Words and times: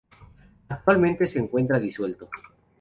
Actualmente 0.67 1.27
se 1.27 1.37
encuentra 1.37 1.77
disuelto. 1.79 2.27